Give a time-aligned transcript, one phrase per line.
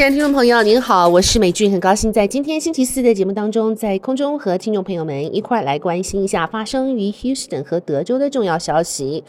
[0.00, 9.22] 亲爱的听众朋友，您好，我是美俊，很高兴在今天星期四的节目当中，在空中和听众朋友们一块来关心一下发生于 Houston 和德州的重要消息。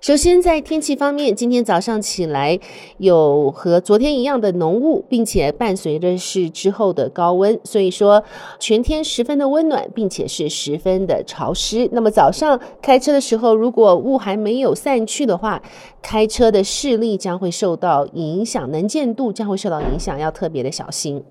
[0.00, 2.58] 首先，在天气方面，今天早上起来
[2.98, 8.22] 有和昨天一样的浓雾，并且伴随着是之后的高温，所以说
[8.58, 11.88] 全天十分的温暖，并且是十分的潮湿。
[11.92, 15.62] 那么早上开车的时候，如果雾还没有散去的话，
[16.02, 21.24] 开车的视力将会受到影响，能见度将会受到影响，要特别的小心。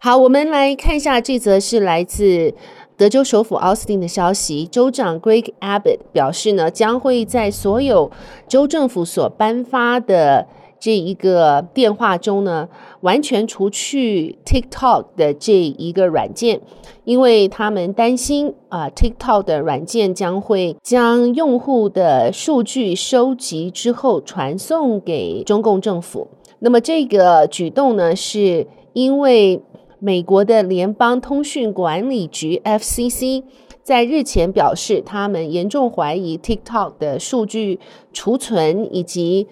[0.00, 2.54] 好，我们来看一下这则是来自。
[2.96, 8.10] 德州首府奥斯汀的消息，州长 Greg Abbott 表示呢，将会在所有
[8.46, 10.46] 州政府所颁发的
[10.78, 12.68] 这一个电话中呢，
[13.00, 16.60] 完全除去 TikTok 的这一个软件，
[17.04, 26.28] 因为他们担心啊、，TikTok 的软件将会将用户的数据收集之后传送给中共政府。
[26.60, 29.60] 那么这个举动呢，是因为。
[30.02, 33.42] 美国的联邦通讯管理局 FCC
[33.82, 37.78] 在日前表示，他们严重怀疑 TikTok 的数据
[38.10, 39.46] 储存以及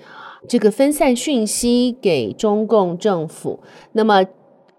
[0.48, 3.60] 这个分散讯息给中共政府。
[3.92, 4.24] 那么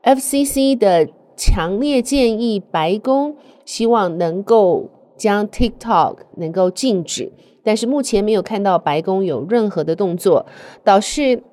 [0.02, 1.08] ，FCC 的
[1.38, 7.32] 强烈建议白宫希望能够将 TikTok 能够禁止，
[7.64, 10.48] 但是目前没有看到白宫有任何的动作。
[10.84, 11.44] 导致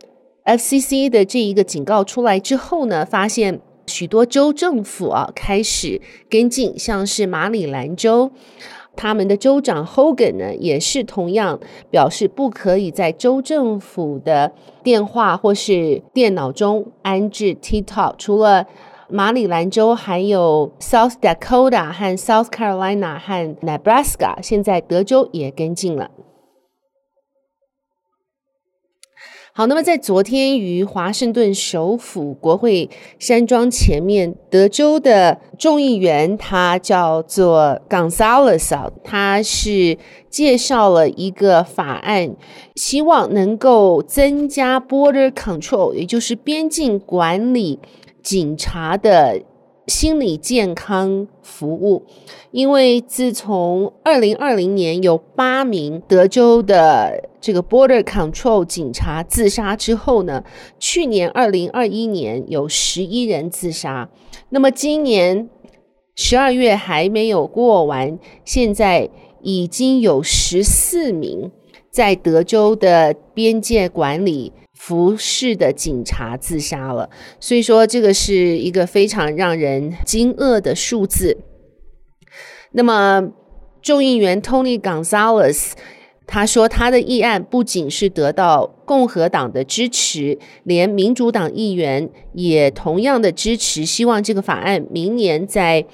[0.46, 3.60] FCC 的这一个警告出来之后呢，发现。
[3.88, 8.32] 许多州政府啊开始跟进，像是马里兰州，
[8.96, 14.50] 他们的州长 Hogan 呢也是同样表示不可以在州政府的
[14.82, 18.14] 电话或是电脑中安置 TikTok。
[18.18, 18.66] 除了
[19.08, 26.10] 马里兰州，还有 South Dakota 和 South Carolina 和 Nebraska，现在德州也跟进了。
[29.58, 39.96] 好，那么在昨天于华盛顿首府国会山庄前面，德州的众议员他叫做 Gonzalez，他是
[40.28, 42.36] 介绍了一个法案，
[42.74, 47.78] 希望能够增加 border control，也就是边境管理
[48.22, 49.40] 警察的。
[49.86, 52.04] 心理健康服务，
[52.50, 60.44] 因为自从二零二零年有八名德州的这个 Border Control 警察自杀之后呢，
[60.80, 64.10] 去年二零二一年有十一人自杀，
[64.48, 65.48] 那么今年
[66.16, 69.08] 十二月还没有过完，现在
[69.42, 71.52] 已经有十四名
[71.90, 74.52] 在德州的边界管理。
[74.76, 77.08] 服侍的警察自杀了，
[77.40, 81.38] 所以说这个是一个非常让人惊愕的数字。
[82.72, 83.32] 那么，
[83.80, 85.72] 众议员 Tony Gonzalez
[86.26, 95.86] 他说，他的议案不仅是得到共和党的支持，连民主党议员也同样的支持，希望这个法案明年在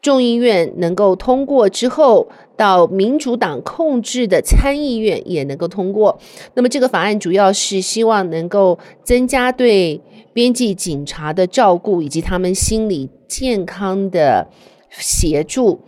[0.00, 6.18] 众议院能够通过之后，到民主党控制的参议院也能够通过。
[6.54, 10.00] 那么这个法案主要是希望能够增加对
[10.32, 14.48] 边境警察的照顾，以及他们心理健康的
[14.90, 15.80] 协助。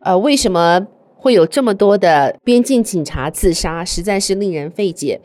[0.00, 0.86] 呃，为什么
[1.16, 3.84] 会有这么多的边境警察自杀？
[3.84, 5.20] 实在是令人费解。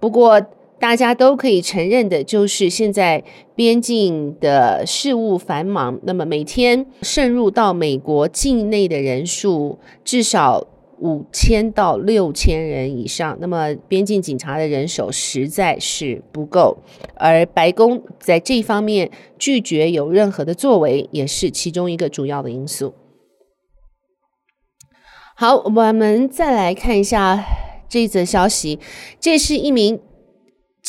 [0.00, 0.40] 不过，
[0.80, 3.24] 大家都可以承认的，就是现在
[3.56, 5.98] 边境的事务繁忙。
[6.04, 10.66] 那么每天渗入到美国境内的人数至少
[11.00, 13.36] 五千到六千人以上。
[13.40, 16.78] 那么边境警察的人手实在是不够，
[17.16, 22.94] 而白宫在这方面拒绝有任何的作为，也是其中一个主要的因素。
[25.36, 27.44] 好，我们再来看一下
[27.88, 28.78] 这则消息，
[29.18, 30.00] 这是一名。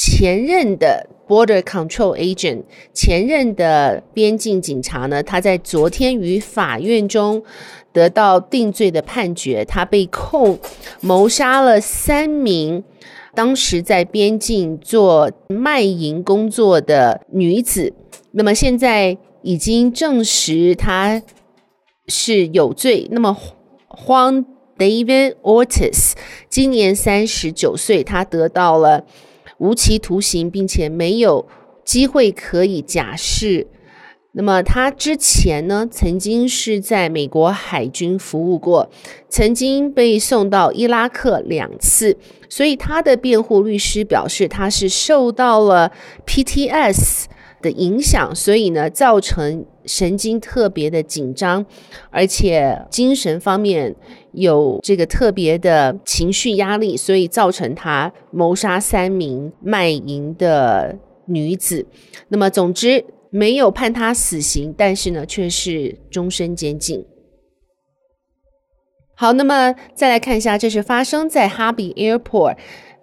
[0.02, 2.64] 前任的 Border Control Agent，
[2.94, 7.44] 前任的边境警察呢，他在昨天于法院中
[7.92, 10.58] 得到定罪的判决，他被控
[11.02, 12.82] 谋杀了三名
[13.36, 17.94] 当时在边境做卖淫工作的女子。
[18.32, 21.22] 那么现在已经证实他
[22.08, 23.10] 是有罪。
[23.12, 23.36] 那么
[23.90, 24.46] 荒
[24.78, 26.14] David Ortiz
[26.48, 29.04] 今年三十九岁，他得到了。
[29.60, 31.48] 无期徒刑，并且没有
[31.86, 33.68] 机会可以假释。
[34.34, 38.90] 那么他之前呢，曾经是在美国海军服务过，
[39.28, 42.16] 曾经被送到伊拉克两次。
[42.48, 45.92] 所以他的辩护律师表示，他是受到了
[46.28, 47.26] PTS
[47.62, 51.66] 的影响，所以呢，造成神经特别的紧张，
[52.12, 53.96] 而且精神方面
[54.34, 60.96] 有这个特别的情绪压力，所以造成他谋杀三名卖淫的
[61.26, 61.88] 女子。
[62.28, 67.04] 那么，总之没有判他死刑，但是呢，却是终身监禁。
[69.16, 72.58] 好，那么再来看一下，这是发生在哈比 Airport。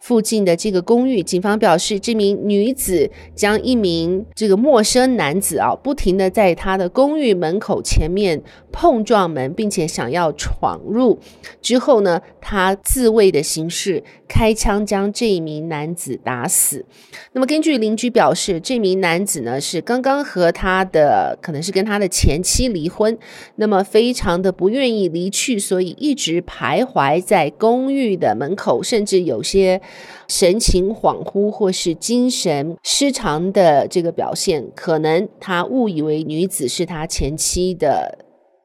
[0.07, 11.19] 附近的这个公寓，警方表示，这名女子将一名这个陌生男子啊，不停地在他的公寓门口前面碰撞门，并且想要闯入。
[11.61, 16.85] 之后呢，他自卫的形式开枪将这一名男子打死。
[17.33, 23.19] 那么，根据邻居表示，这名男子呢是刚刚和他的可能是跟他的前妻离婚，
[23.57, 29.83] 那么非常的不愿意离去，所以一直徘徊在公寓的门口，甚至有些。
[30.29, 38.19] 神情恍惚或是精神失常的这个表现，可能他误以为女子是他前妻的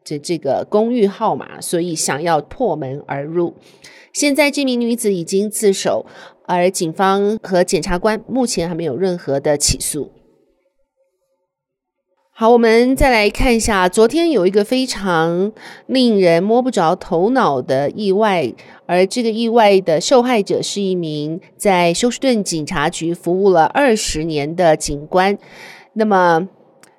[0.04, 3.54] 这这个公寓号码，所以想要破门而入。
[4.14, 6.06] 现在这名女子已经自首，
[6.46, 10.12] 而警方和检察官目前还没有任何的起诉。
[12.42, 15.52] 好，我们再来看一下，昨天有一个非常
[15.86, 18.52] 令人摸不着头脑的意外，
[18.88, 25.38] 而这个意外的受害者是一名在休斯顿警察局服务了二十年的警官。
[25.94, 26.50] 那么，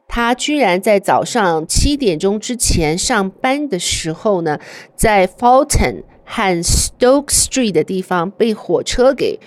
[0.06, 4.60] 他居然在早上七点钟之前上班的时候呢，
[4.94, 9.40] 在 Fulton 和 Stoke Street 的地方被火车给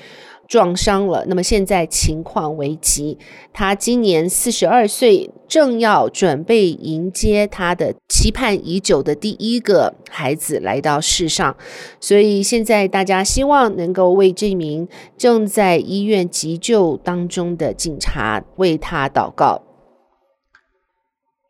[0.48, 3.18] 撞伤了，那么现在情况危急。
[3.52, 11.56] 他今年四十二岁，正要准备迎接他的期盼已久的第一个孩子来到世上，
[12.00, 14.88] 所以现在大家希望能够为这名
[15.18, 19.65] 正在医院急救当中的警察为他祷告。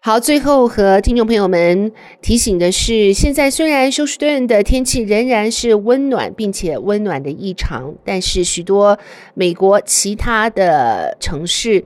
[0.06, 1.92] 好，最后和听众朋友们
[2.22, 9.00] 提醒的是，现在虽然休斯顿的天气仍然是温暖，并且温暖的异常，但是许多
[9.34, 11.84] 美国其他的城市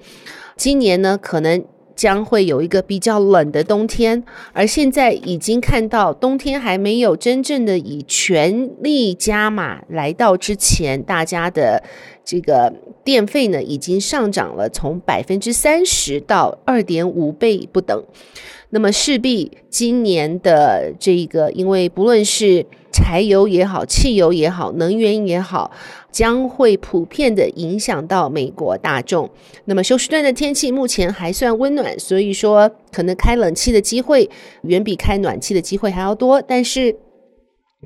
[0.57, 1.63] 今年呢，可能
[1.95, 4.21] 将会有一个比较冷的冬天。
[4.51, 11.81] 而现在已经看到冬天还没有真正的以全力加码来到之前，大家的。
[12.25, 12.71] 这个
[13.09, 18.03] 电费呢，已经上涨了，从百分之三十到二点五倍不等。
[18.69, 25.71] 那么势必今年的这个，因为不论是柴油也好，汽油也好，能源也好，
[26.11, 29.27] 将会普遍的影响到美国大众。
[29.65, 34.29] 那么休斯顿的天气目前还算温暖，所以说可能开冷气的机会
[34.61, 36.39] 远比开暖气的机会还要多。
[36.39, 36.95] 但是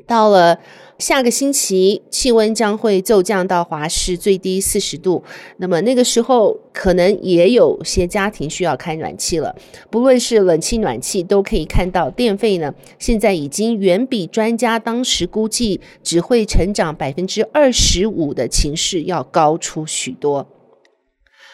[0.06, 0.60] 到了。
[1.00, 5.24] 下个星期气温将会骤降到华氏最低四十度，
[5.58, 9.54] 那么那个时候可能也有些家庭需要开暖气了。
[9.90, 20.48] 不论是冷气、暖气，都可以看到电费呢，现在已经远比专家当时估计只会成长百分之二十五的情势要高出许多。